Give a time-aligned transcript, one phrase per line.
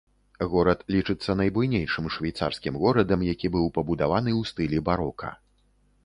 [0.51, 5.29] Горад лічыцца найбуйнейшым швейцарскім горадам, які быў пабудаваны ў стылі барока.